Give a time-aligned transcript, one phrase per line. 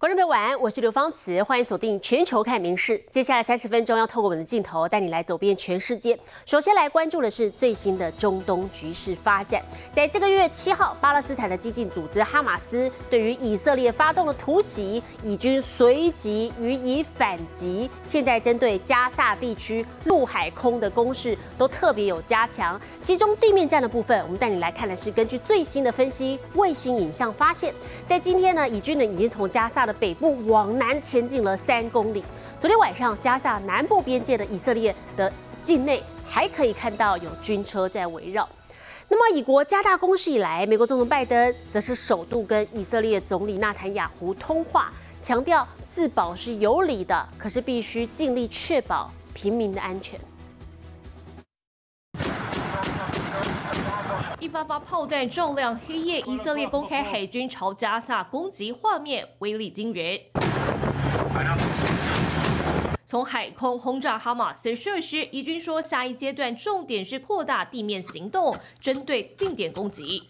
[0.00, 3.02] 观众朋友晚安，我是刘芳慈，欢迎锁定全球看名事。
[3.10, 6.16] 接下来三十分钟要透过我们的镜头带你来走遍全世界。
[6.46, 9.60] 首先来关注的是最新的中东局势发展。
[9.90, 17.90] 在这个月七号，巴勒斯坦的激进组织哈马斯对于以色列发动了突袭，以军随即予以反击。
[18.04, 22.80] 现在针对加萨地区陆海空的攻势都特别有加强。
[23.00, 27.74] 其中地面战的部分，我们带你来看的是根据最新的分析卫星影像发现，
[28.06, 32.22] 在今天呢，以军呢已经从加萨的北部往南前进了三公里。
[32.60, 38.46] 昨天晚上，加萨南部边界的以色列的境内还可以看到有军车在围绕。
[39.08, 50.20] 那么，以国加大攻势以来，美国总统拜登则是首度跟以色列总理纳坦雅胡通话，强调自保是有理的，可是必须尽力确保平民的安全。
[54.40, 60.16] 一发发炮弹照亮黑夜，以色列公开海军朝加萨攻击画面，威力惊人。
[63.04, 70.28] 从海空轰炸哈马斯设施，以军说下一阶段重点是扩大地面行动，针对定点攻击。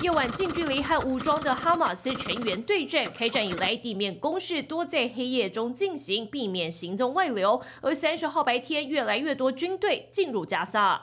[0.00, 7.60] 夜晚近距离和武装的哈马斯成员对战，开战以来地面攻势多在黑夜中进行，避免行踪外流。
[7.82, 11.02] 而三十号白天，越来越多军队进入加萨。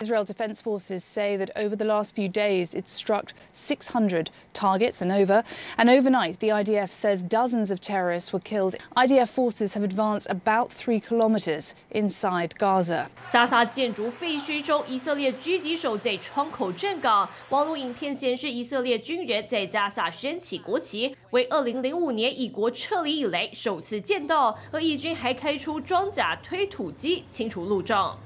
[0.00, 5.12] Israel Defense Forces say that over the last few days it's struck 600 targets and
[5.12, 5.44] over.
[5.76, 8.76] And overnight, the IDF says dozens of terrorists were killed.
[8.96, 13.06] IDF forces have advanced about three kilometers inside Gaza.
[13.30, 17.28] 加沙建筑废墟中，以色列狙击手在窗口站岗。
[17.50, 24.58] 网络影片显示，以色列军人在加沙升起国旗，为2005年以国撤离以来首次见到。
[24.72, 28.18] 而以军还开出装甲推土机清除路障。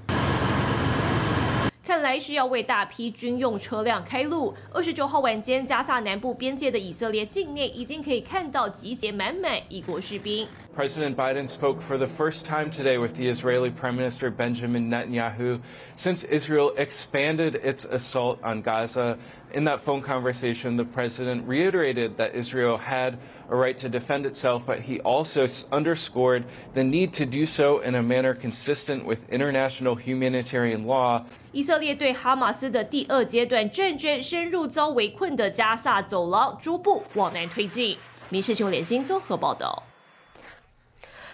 [1.92, 4.56] 看来是要为大批军用车辆开路。
[4.74, 10.48] 二十九号晚间，加萨南部边界的以色列境内已经可以看到集结满满一国士兵。
[10.75, 15.59] President Biden spoke for the first time today with the Israeli Prime Minister Benjamin Netanyahu
[15.97, 19.17] since Israel expanded its assault on Gaza.
[19.55, 23.17] In that phone conversation, the president reiterated that Israel had
[23.49, 26.45] a right to defend itself, but he also underscored
[26.75, 31.25] the need to do so in a manner consistent with international humanitarian law.
[31.53, 37.97] 以色列对哈马斯的第二阶段战争深入遭围困的加萨走廊，逐步往南推进。
[38.29, 39.83] 民事新闻联新综合报道。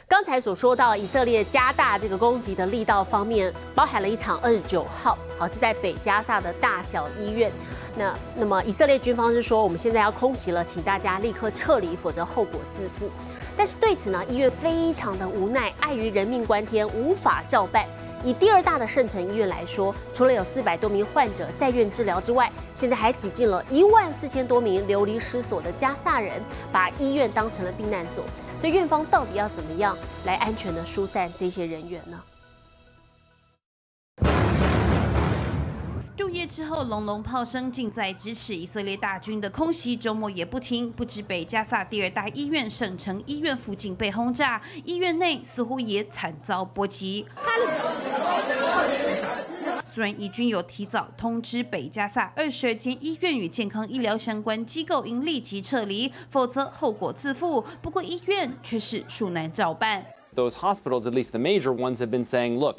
[0.09, 7.51] 刚才所说到以色列加大这个攻击的力道方面，包含了一场二十九号，好是在北加萨的大小医院。
[7.97, 13.09] 那那么以色列军方是说，我们现在要空袭了，请大家立刻撤离，否则后果自负。
[13.57, 17.85] 但是对此呢，医院非常的无奈，碍于人命关天，无法照办。
[18.23, 26.41] 以第二大的圣城医院来说，除了有四百多名患者在院治疗之外，现在还挤进了一万四千多名流离失所的加萨人，
[26.71, 28.23] 把医院当成了避难所。
[28.57, 29.95] 所以院方到底要怎么样
[30.25, 32.19] 来安全的疏散这些人员呢？
[36.17, 38.55] 入夜之后，隆隆炮声近在咫尺。
[38.55, 47.25] 以色列大军的空袭周末也不停，不止北加萨第二大医院省城医院附近被轰炸，医院内似乎也惨遭波及。
[49.96, 57.64] 虽然以军有提早通知北加萨二十二间医院与健康医疗相关机构应立即撤离，否则后果自负。
[57.80, 60.06] 不过医院却是恕难照办。
[60.34, 62.78] Those hospitals, at least the major ones, have been saying, look,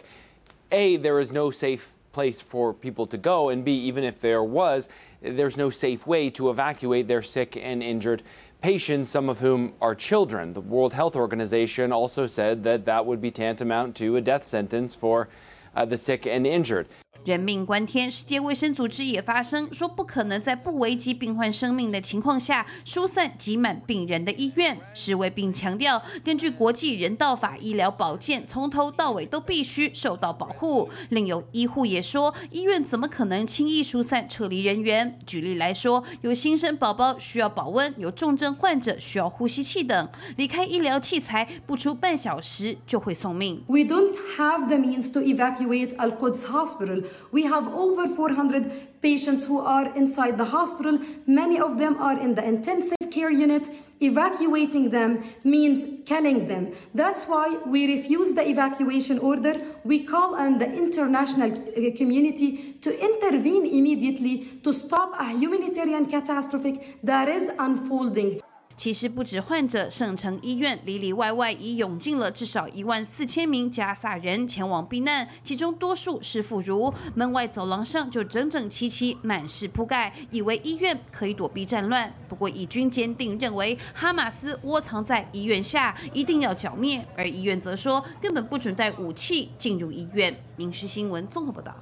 [0.71, 1.81] A, there is no safe
[2.11, 4.87] place for people to go, and B, even if there was,
[5.21, 8.23] there's no safe way to evacuate their sick and injured
[8.61, 10.53] patients, some of whom are children.
[10.53, 14.95] The World Health Organization also said that that would be tantamount to a death sentence
[14.95, 15.27] for
[15.75, 16.87] uh, the sick and injured.
[17.24, 24.78] 人命关天，世界卫生组织也发声说，不可能在不危及病患生命的情况下疏散挤满病人的医院。
[24.94, 30.88] 世卫并强调，根据国际人道法，医疗保健从头到尾都必须受到保护。
[31.10, 35.18] 另有医护也说，医院怎么可能轻易疏散撤离人员？
[35.26, 43.62] 举例来说，有新生宝宝需要保温，有重症患者需要呼吸器等，离开医疗器材不出半小时就会送命。
[43.66, 47.04] We don't have the means to evacuate Al Quds Hospital.
[47.32, 50.98] We have over 400 patients who are inside the hospital.
[51.26, 53.68] Many of them are in the intensive care unit.
[54.00, 56.72] Evacuating them means killing them.
[56.94, 59.60] That's why we refuse the evacuation order.
[59.84, 66.80] We call on the international uh, community to intervene immediately to stop a humanitarian catastrophe
[67.02, 68.40] that is unfolding.
[68.78, 76.94] 其实不止患者，圣城医院里里外外已涌进了至少一万四千名加萨人前往避难，其中多数是妇孺。
[77.16, 82.14] 门外走廊上就整整齐齐，满是铺盖，以为医院可以躲避战乱。
[82.28, 87.04] 不过以军坚定认为，哈马斯窝藏在医院下，一定要剿灭。
[87.16, 90.32] 而医院则说，根本不准带武器进入医院。
[90.54, 91.74] 民事新闻综合报道。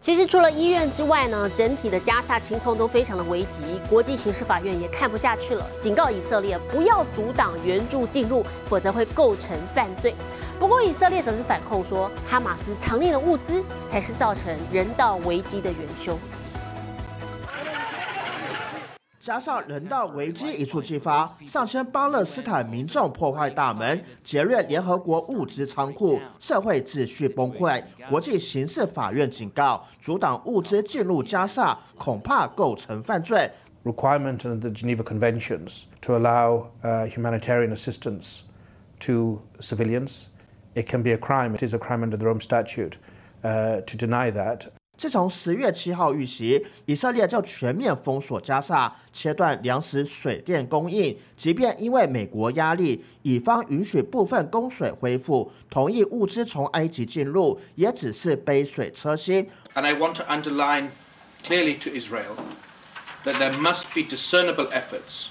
[0.00, 10.14] 其实除了医院之外呢，整体的加萨情况都非常的危急，国际刑事法院也看不下去了，警告以色列不要阻挡援助进入，否则会构成犯罪。
[10.56, 16.16] 不过以色列则是反控说，哈马斯藏匿的物资才是造成人道危机的元凶。
[19.28, 27.84] 加上人道危机一触即发，上千巴勒斯坦民众破坏大门，劫掠联合国物资仓库，社会秩序崩溃。
[28.08, 33.50] 国际刑事法院警告，阻挡物资进入加沙，恐怕构成犯罪。
[33.84, 38.40] Requirement under the Geneva Conventions to allow humanitarian assistance
[39.00, 40.28] to civilians,
[40.72, 41.54] it can be a crime.
[41.54, 42.92] It is a crime under the Rome Statute
[43.42, 44.77] to deny that.
[44.98, 51.16] 自从十月七号遇袭，以色列就全面封锁加沙，切断粮食、水电供应。
[51.36, 59.48] 即便因为美国压力，以方允许部分供水恢复，同意物资从埃及进入，也只是杯水车薪。
[59.74, 60.88] And I want to underline
[61.46, 62.34] clearly to Israel
[63.24, 65.28] that there must be discernible efforts,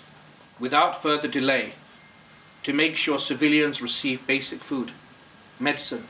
[0.61, 1.71] without further delay,
[2.63, 4.91] to make sure civilians receive basic food,
[5.59, 6.03] medicine,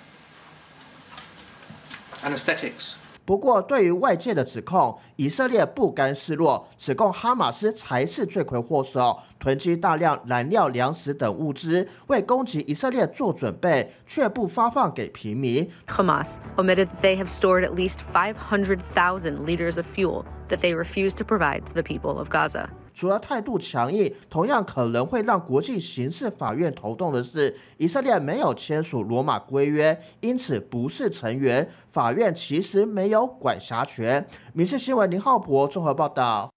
[2.23, 2.93] anesthetics.
[3.27, 15.69] 不过，对于外界的指控，以色列不甘示弱，指控哈马斯才是罪魁祸首，囤积大量燃料、粮食等物资，为攻击以色列做准备，却不发放给平民。
[15.87, 21.25] Hamas omitted that they have stored at least 500,000 liters of fuel that they refuse to
[21.25, 22.69] provide to the people of Gaza.
[22.97, 31.69] 除了态度强硬，同样可能会让国际刑事法院头痛的是，以色列没有签署罗马规约，因此不是成员。
[31.91, 34.27] 法院其实没有管辖权。
[34.51, 36.51] 民事新闻林浩博综合报道。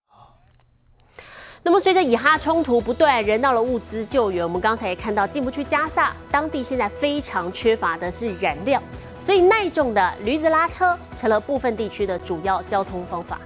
[1.63, 8.83] 那么，随着以哈冲突不断，人道的物资救援，我们刚才也看到进不去加萨，当地现在非常缺乏的是燃料，
[9.21, 13.39] 所以耐重的驴子拉车成了部分地区的主要交通方法。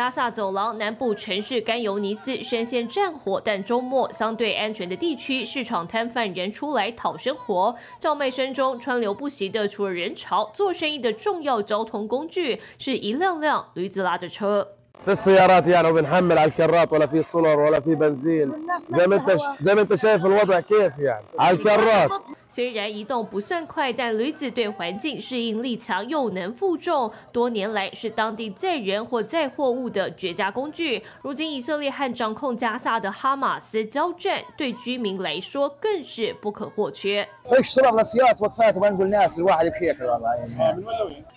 [0.00, 14.68] 加萨走廊南部城市甘尤尼斯深陷战火，但周末相对安全的地区，市场摊贩人出来讨生活，叫卖声中川流不息的，除了人潮，做生意的重要交通工具是一辆辆驴子拉着车。
[15.04, 18.52] في السيارات يعني وبنحمل على الكرات ولا في سولر ولا في بنزين
[18.90, 22.10] زي ما انت زي ما انت شايف الوضع كيف يعني على الكرات
[22.53, 31.01] 虽然移动不算快，但驴子对环境适应力强，又能负重，多年来是当地载人或载货物的绝佳工具。
[31.21, 37.25] 如今以色列和掌控加萨的哈马斯交战，对居民来说更是不可或缺。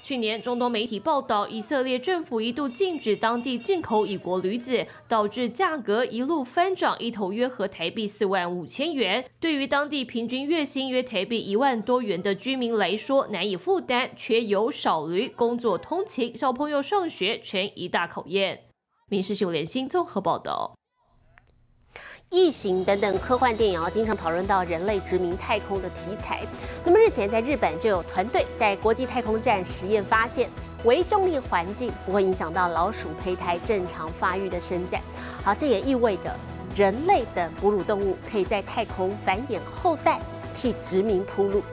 [0.03, 9.25] 去年，中东媒体报道，以色列政府一度禁止当地进口以国驴子，导致价格一路翻涨，一头约合台币四万五千元。
[9.39, 18.65] 对于当地平均月薪约台币一万多元的居民来说，难以负担，缺油少驴，工作通勤、小朋友上学成一大考验。
[19.09, 20.75] 民事新闻联新综合报道。
[22.31, 26.43] 异形等等科幻电影啊，经常讨论到人类殖民太空的题材。
[26.85, 30.51] 那么日前在日本就有团队在国际太空站实验发现，
[30.85, 35.01] 微重力环境不会影响到老鼠胚胎正常发育的伸展。
[35.45, 36.35] 好，这也意味着
[36.75, 40.19] 人类等哺乳动物可以在太空繁衍后代，
[40.54, 41.64] 替殖民铺路。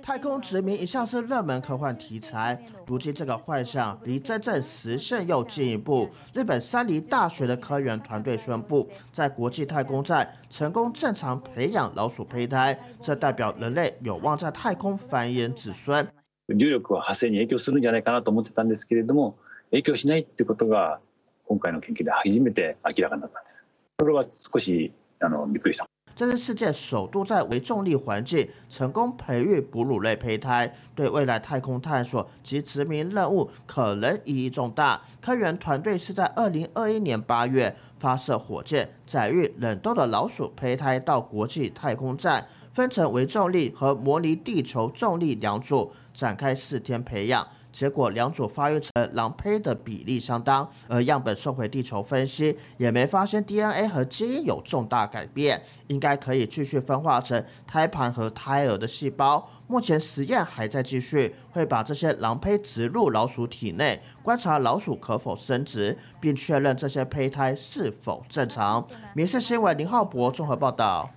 [0.00, 6.08] 太空殖民一向是热门科幻题材，如今这个幻想离真正实现又进一步。
[6.32, 16.08] 日本山梨大学的科研团队宣布，在国际太空站成功正常培养老鼠胚胎，这代表人类有望在太空繁衍子孙。
[16.46, 19.36] 重力は発生に影響するんじゃないかなと思ってたんですけれども、
[19.70, 21.00] 影響しないっていうことが
[21.44, 23.62] 今回の研究で初めて明らかになったんです。
[24.00, 24.24] それは
[24.54, 24.90] 少し
[25.20, 25.86] あのびっくりした。
[26.15, 35.01] 这是世界首度在微重力环境成功培育哺乳类胚胎，对未来太空探索及殖民任务可能意义重大。
[35.19, 47.47] 科研团队是在二零二一年八月发射火箭载运冷冻的老鼠胚胎到国际太空站，分成微重力和模拟地球重力两组，展开四天培养。
[47.73, 59.49] 结果两组发育成狼胚的比例相当，而样本送回地球分析也没发现 DNA 和基因有重大改变，应该可以继续分化成胎盘和胎儿的细胞。
[59.67, 68.87] 目前实验还在继续，会把这些狼胚植入老鼠体内，观察老鼠可否生殖，并确认这些胚胎是否正常。
[69.15, 71.09] 民事新闻林浩博综合报道。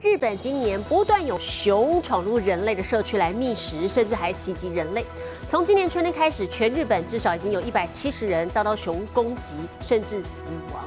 [0.00, 5.04] 日本今年不断有熊闯入人类的社区来觅食，甚至还袭击人类。
[5.50, 10.84] 从今年春天开始，全日本至少已经有一百七十人遭到熊攻击，甚至死亡。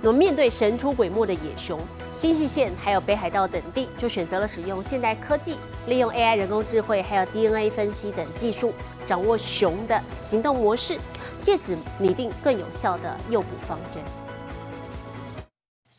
[0.00, 1.80] 那么面对神出鬼没的野熊，
[2.12, 5.56] 新泻县还有北海道等地就选择了使用现代科技，
[5.88, 8.72] 利用 AI 人工智慧还有 DNA 分析等技术，
[9.04, 10.96] 掌握熊的行动模式，
[11.42, 14.00] 借此拟定更有效的诱捕方针。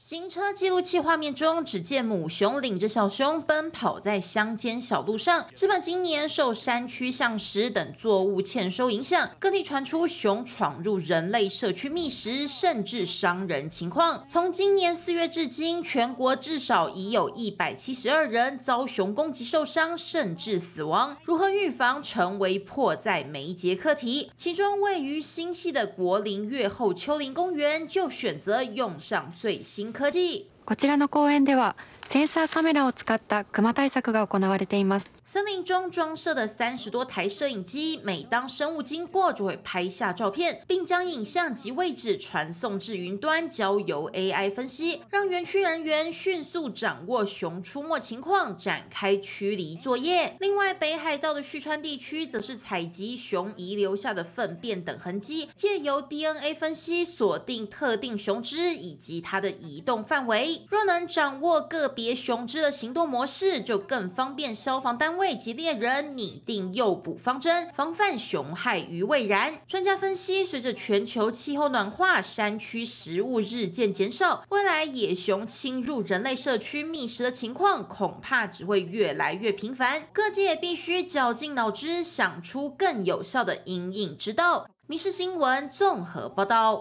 [0.10, 5.46] 行车记录器画面中，只见母熊领着小熊奔跑在乡间小路上。
[5.60, 14.26] 日本今年受山区橡实等作物欠收影响，各地传出熊闯入人类社区觅食，甚至伤人情况。
[14.30, 21.18] 从今年四月至今，全国至少已有一百七十二人遭熊攻击受伤，甚至死亡。
[21.26, 24.32] 如何预防，成为迫在眉睫课题。
[24.38, 29.94] 其中位于新系的国林越后丘陵公园，就选择用上最新。
[29.98, 30.48] 科技。
[30.64, 31.76] こちらの公園では
[32.09, 35.11] センサーカメラを使った熊対策が行われています。
[35.25, 50.37] 森林中装设的三十多台摄影机，每当生物经过就会拍下照片，并将影像及位置传送至云端，交由 AI 分析，让园区人员迅速掌握熊出没情况，展开驱离作业。
[50.41, 60.67] 另外，北海道的旭川地区则是采集熊遗留下的粪便等痕迹，借由 DNA 分析锁定特定熊只以及它的移动范围。
[60.69, 65.36] 若能掌握个 别熊只的行动模式，就更方便消防单位。
[65.36, 69.60] 及猎人拟定诱捕方针，防范熊害于未然。
[69.68, 80.08] 专家分析，随着全球气候暖化，山区食物日渐减少，未来野熊侵入人类社区觅食的情况，恐怕只会越来越频繁。
[80.14, 84.70] 各界必须绞尽脑汁，想出更有效的应应之道。
[84.86, 86.80] 民事新闻综合报道。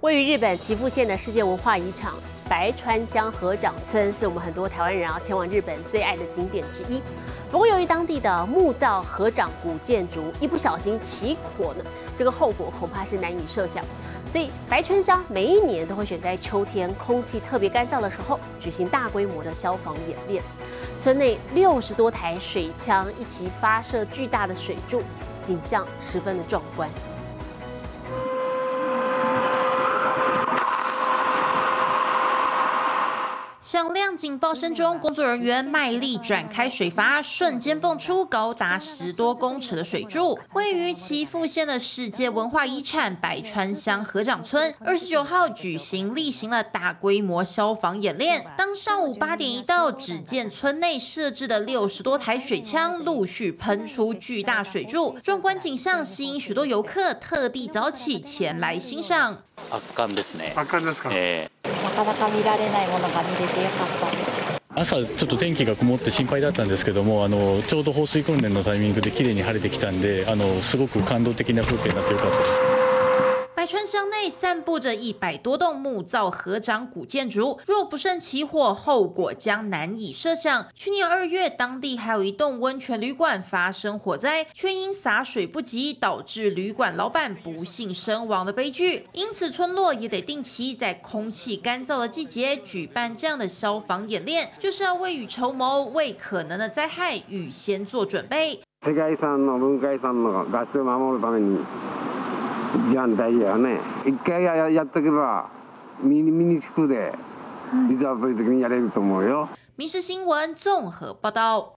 [0.00, 2.12] 位于日本岐阜县的世界文化遗产
[2.50, 7.00] 白川乡合掌村，是我们很多台湾人啊前往日本最爱的景点之一。
[7.48, 11.84] 不过，由于当地的木造合掌古建筑一不小心起火呢，
[12.16, 13.84] 这个后果恐怕是难以设想。
[14.26, 20.42] 所以，白川乡每一年都会选在秋天空气特别干燥的时候，举行大规模的消防演练。
[21.00, 25.04] 村内六十多台水枪一起发射巨大的水柱，
[25.40, 26.90] 景象十分的壮观。
[33.69, 40.37] 响亮警报声中，工作人员卖力转开水阀，瞬间蹦出高达十多公尺的水柱。
[40.53, 48.45] 位于岐阜县的世界文化遗产白川乡合掌村，二十九号举行例行了大规模消防演练。
[48.55, 59.39] 当上午八点一到，只见村内设置的六十多台水枪陆续喷出巨大水柱，壮观景象吸引许多游客特地早起前来欣赏。
[59.71, 60.53] 圧巻ですね。
[60.55, 61.09] 圧巻ですか。
[61.11, 61.58] えな
[61.90, 64.60] かなか見られないものが見れてよかったです。
[64.74, 72.69] 朝ちょっと天気が曇って心配だったんですけどもあのちょうど放水訓練のタイミングで綺麗に晴れてきたんであのすごく感動的な風景になってよかったです。
[73.59, 80.67] 百川乡内散布着一百多栋木造合掌古建筑，若不慎起火，后果将难以设想。
[80.75, 89.07] 去年二月，当地还有一栋温泉旅馆发生火灾，却因洒水不及，导致旅馆老板不幸身亡的悲剧。
[89.13, 98.61] 因此，村落也得定期在空气干燥的季节举办这样的消防演练，就是要未雨绸缪，为可能的灾害预先做准备。
[98.85, 101.57] 世界遺産の文化遺産の合唱を守るために。
[102.89, 105.49] 一番大事だよね一回ややっとけば
[106.01, 107.13] 身に身につくで
[107.91, 111.73] いざそういう時にやれると思うよ民事新闻综合报道。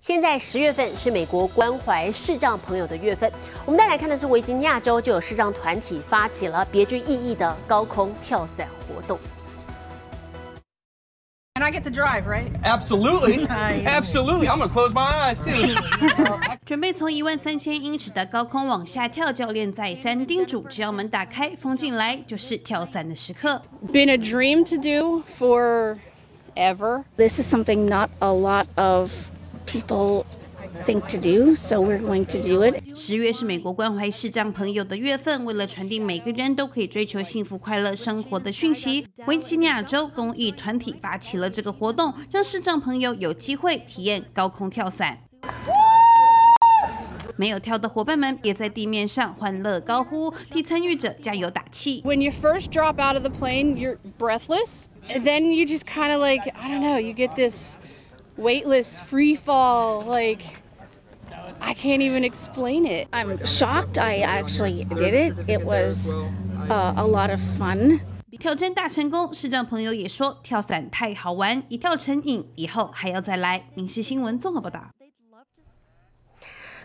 [0.00, 3.32] 现在十月份是美国关怀视障朋友的月份，
[3.64, 9.18] 我们再来看的是维吉尼亚州就有视障团体发起了别具意义的高空跳伞活动。
[11.58, 12.50] And I get to drive, right?
[12.64, 13.46] Absolutely.
[13.48, 14.48] Absolutely.
[14.48, 15.76] I'm going to close my eyes too.
[16.64, 23.62] 准备从一万三千英尺的高空往下跳，教练再三叮嘱：只要门打开，风进来，就是跳伞的时刻。
[23.92, 25.98] Been a dream to do for
[26.56, 27.04] ever.
[27.16, 29.12] This is something not a lot of
[29.64, 30.24] people
[30.83, 32.81] thing to do, so we're going to do it.
[32.95, 45.19] 十月是美国关怀视障朋友的月份，为了传递每个人都可以追求幸福快乐生活的讯息，维吉尼亚州公益团体发起了这个活动，让视障朋友有机会体验高空跳伞。
[47.35, 52.01] 没有跳的伙伴们也在地面上欢乐高呼，替参与者加油打气。
[52.03, 54.83] When you first drop out of the plane, you're breathless.
[55.07, 57.77] Then you just kind of like, I don't know, you get this
[58.37, 60.03] weightless free fall.
[60.03, 60.41] Like,
[61.59, 63.07] I can't even explain it.
[63.11, 65.33] I'm shocked I actually did it.
[65.47, 66.13] It was
[66.69, 67.99] a lot of fun.
[68.39, 73.65] 跳针大成功，视障朋友也说跳伞太好玩，一跳成瘾，以后还要再来。
[73.75, 74.81] 民事新闻综合报道。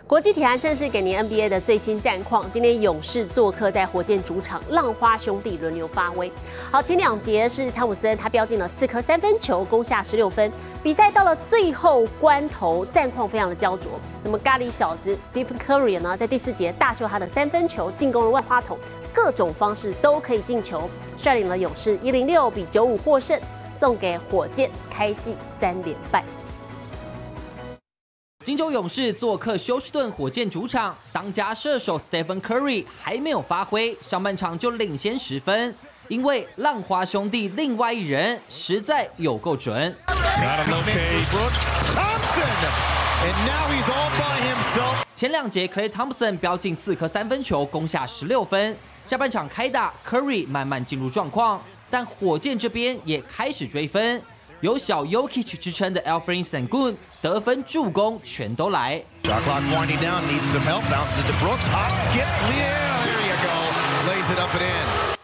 [0.07, 2.49] 国际体坛盛世给您 NBA 的最新战况。
[2.51, 6.31] 今天勇士做客在火箭主场，浪花兄弟轮流发威。
[6.71, 10.53] 好，前两节是汤普森他飙进了四颗三分球，攻下十六分。
[10.83, 13.93] 比赛到了最后关头，战况非常的焦灼。
[14.23, 18.79] 那么咖喱小子 Stephen Curry 呢，在第四节大秀他的三分球，进攻了万花筒，
[19.11, 20.83] 各种方式都可以进球，
[21.17, 23.41] 率领了勇士一零六比九五获胜，
[23.73, 26.23] 送给火箭开季三连败。
[28.45, 35.75] 金州勇士做客休斯顿火箭主场，当家射手 Stephen Curry 还没有发挥，上半场就领先十分，
[36.09, 39.97] 因为浪花兄弟另外一人实在有够准。
[45.15, 48.77] 前两节 Clay Thompson 飙进四颗三分球，攻下十六分。
[49.07, 54.21] 下半场开打，Curry 慢慢进入状况，但火箭这边也开始追分。
[54.61, 56.95] 有小 Yokic 支撑的 Alfred Sengun
[57.25, 59.03] 得分、助攻全都来。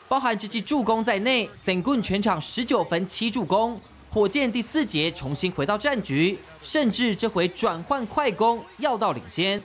[0.08, 3.78] 包含这记助攻在内，Sengun 全场十九分七助攻。
[4.08, 9.62] 火箭第四节重新回到战局，甚至这回转换快攻，要到领先。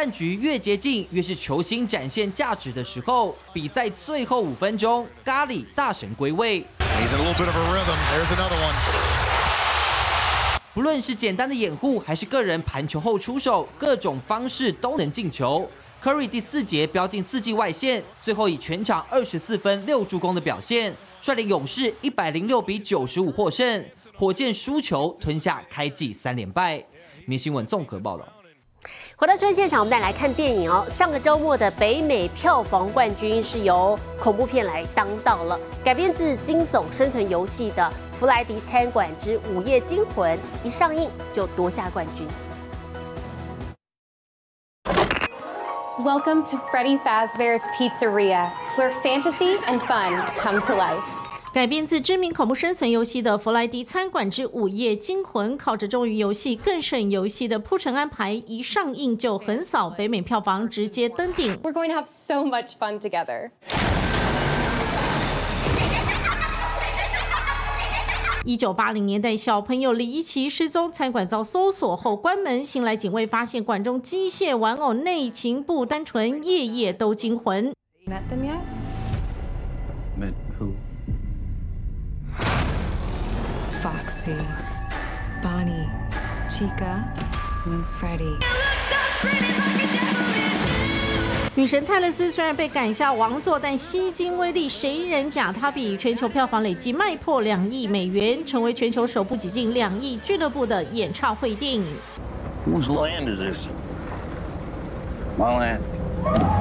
[0.00, 3.36] 战局越接近，越是球星展现价值的时候。
[3.52, 6.66] 比赛最后五分钟，咖喱大神归位。
[10.72, 15.70] 不论是简单的掩护，还是个人盘球后出手，各种方式都能进球。
[16.02, 23.84] Curry 第四节飙进四季外线，最后以全场二十四分六助攻的表现，率领勇士一百零六比九十五获胜。
[24.16, 26.82] 火箭输球，吞下开季三连败。
[27.26, 28.26] 明新闻综合报道。
[29.16, 30.86] 回到新闻现场，我们再来看电影哦。
[30.88, 37.82] 上个周末的北美票房冠军是由恐怖片来当道了，改编自惊悚生存游戏的
[38.16, 42.26] 《弗莱迪餐馆之午夜惊魂》一上映就夺下冠军。
[45.98, 51.19] Welcome to Freddy Fazbear's Pizzeria, where fantasy and fun come to life.
[51.52, 61.56] 改编自知名恐怖生存游戏的《弗莱迪餐馆之午夜惊魂》，靠着忠于游戏、更胜游戏的铺陈安排，一上映就横扫北美票房，直接登顶。
[61.64, 63.50] We're going to have so much fun together.
[68.44, 72.62] 一九八零年代，小朋友离奇失踪，餐馆遭搜索后关门。
[72.62, 77.72] 新来警卫发现馆中机械玩偶内情不单纯，夜夜都惊魂。
[78.06, 78.79] Met them yet?
[83.82, 84.36] Foxy,
[85.42, 85.88] Bonnie,
[86.50, 87.02] Chica,
[87.64, 88.36] and Freddy.
[91.54, 95.96] 女神泰勒斯虽然被赶下王座，但吸金威力谁人假他比？
[95.96, 101.86] 全球票房累计卖破两亿美元，成为全球首部挤进两亿俱乐部的演唱会电影。
[102.66, 103.66] Whose land is this?
[105.38, 106.59] My land.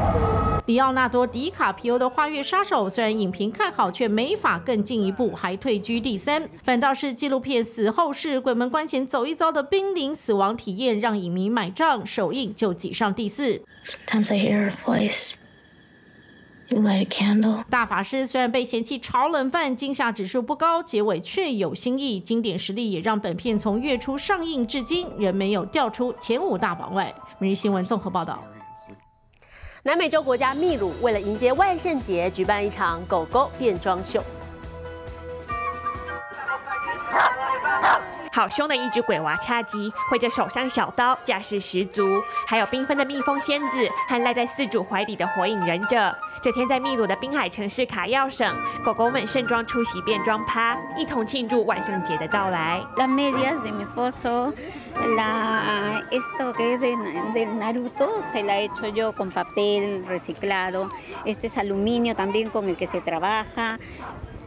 [0.70, 6.48] 里奥纳多·迪卡皮欧的《花月杀手》虽然影评看好，却没法更进一步，还退居第三。
[6.62, 13.60] 反倒是纪录片《死后是鬼门关前走一遭的濒临死亡体验》让影迷买账，首映就挤上第四。
[13.84, 15.34] Sometimes I hear her voice.
[16.70, 17.64] Light a candle.
[17.68, 22.20] 大法师虽然被嫌弃炒冷饭，惊吓指数不高，结尾却有新意。
[22.20, 27.12] 经典实力也让本片从月初上映至今仍没有掉出前五大榜外。
[27.40, 28.44] 每日新闻综合报道。
[29.82, 34.22] 南美洲国家秘鲁为了迎接万圣节，举办一场狗狗变装秀。
[38.40, 42.24] 好凶的一只鬼娃恰吉，挥着手上小刀，架势十足。
[42.48, 46.18] 还有缤纷的蜜蜂仙子和赖在饲主怀里的火影忍者。
[46.42, 52.82] 这天在秘鲁的滨海城市卡耀省，狗狗们盛装出席变装趴，一同庆祝万圣节的到来。
[52.96, 54.54] La medias de mi esposo,
[55.18, 56.96] la, esto que es de,
[57.34, 60.90] del Naruto, se la he hecho yo con papel reciclado.
[61.26, 63.78] Este es aluminio también con el que se trabaja.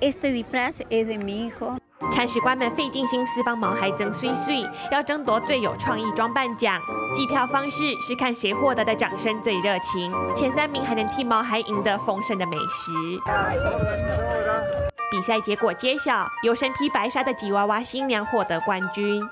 [0.00, 1.76] Este disfraz es de mi hijo.
[2.10, 6.80] 铲屎官们费尽心思帮毛孩增岁岁，要争夺最有创意装扮奖。
[7.14, 12.90] 计票方式是看谁获得的掌声最热情，前三名还能替毛孩赢得丰盛的美食。
[15.10, 19.22] 比赛结果揭晓，由身披白纱的吉娃娃新娘获得冠军。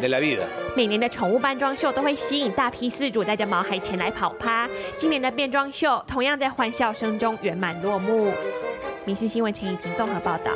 [0.00, 0.44] de la vida.
[0.76, 8.28] 每年的宠物扮装秀都会吸引大批饲主带着毛孩前来跑趴，今年的变装秀同样在欢笑声中圆满落幕。《
[9.04, 10.52] 民事新闻》陈以婷综合报道。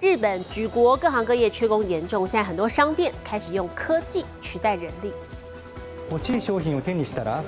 [0.00, 5.12] 日本举国各行各业缺工严重，现在很多商店开始用科技取代人力。
[6.10, 7.42] 欲しい商品を手にしたら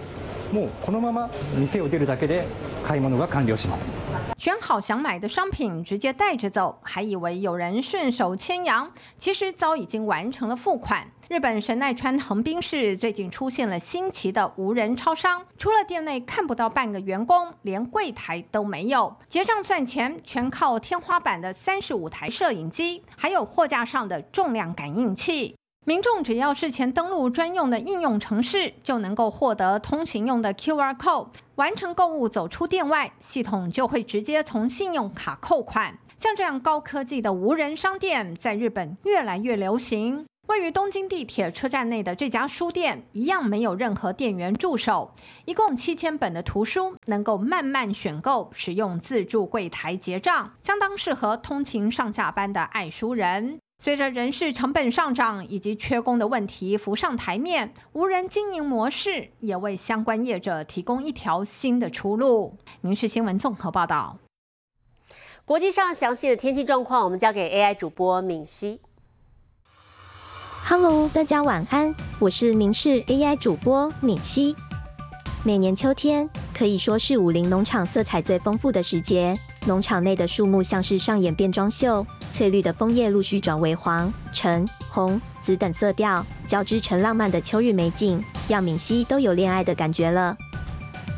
[0.54, 2.46] もうこのまま店を出るだけで
[2.82, 4.00] 買い物が完了します
[4.38, 11.06] 选好想买的商品，直接带着走，还以为有人顺手牵羊，其实早已经完成了付款。
[11.28, 25.54] 日本神奈川横滨市最近出现了新奇的无人超商，除了店内看不到半个员工，连柜台都没有，结账算钱全靠天花板的三十五台摄影机，还有货架上的重量感应器。
[25.87, 35.99] 民众只要事前登录专用的应用程式，就能够获得通行用的 QR code，完成购物走出店外，系统就会直接从信用卡扣款。
[36.17, 40.25] 像这样高科技的无人商店，在日本越来越流行。
[40.47, 45.13] 位于东京地铁车站内的这家书店，一样没有任何店员驻守，
[45.45, 53.59] 一共七千本的图书，能够慢慢选购，使用自助柜台结账，相当适合通勤上下班的爱书人。
[53.77, 62.57] 随着人事成本上涨以及缺工的问题浮上台面，无人经营模式也为相关业者提供一条新的出路。
[62.81, 64.17] 民事新闻综合报道。
[65.43, 68.79] 国际上详细的天气状况，我们交给 AI 主播敏熙。
[70.67, 74.55] Hello，大家晚安，我是民事 AI 主播敏熙。
[75.43, 82.03] 每年秋天可以说是武林农场色彩最丰富的时节，农场内的树木像是上演变装秀，
[82.35, 90.35] 翠绿的枫叶陆续转为黄、橙、红、紫等色调，交织成浪漫的秋日美景，让敏熙都有恋爱的感觉了。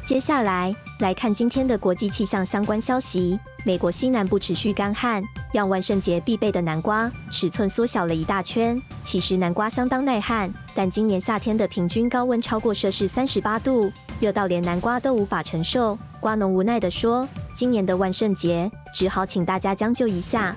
[0.06, 3.40] 接下来来看今天的国际气象相关消息。
[3.66, 8.80] 美国西南部持续干旱，让万圣节必备的南瓜尺寸缩小了一大圈。
[9.02, 15.98] 其实南瓜相当耐旱，但今年夏天的平均高温超过摄氏三十八度，热到连南瓜都无法承受。
[16.20, 20.56] 瓜农无奈地说：“今年的万圣节只好请大家将就一下。”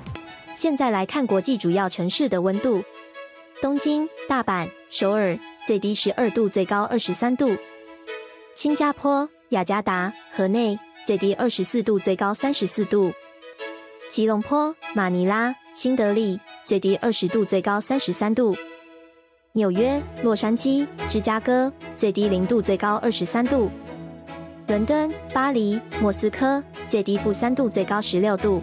[0.55, 2.83] 现在来看国际主要城市的温度：
[3.63, 7.57] 东京、大阪、首尔最低十二度，最高二十三度；
[8.55, 10.79] 新加坡、雅加达、河内。
[11.03, 13.11] 最低二十四度，最高三十四度。
[14.11, 18.55] 吉隆坡、马尼拉、新德里最低二十度，最高三十三度。
[19.53, 23.71] 纽约、洛杉矶、芝加哥最低零度，最高二十三度。
[24.69, 28.63] 伦敦、巴黎、莫斯科最低负三度，最高十六度。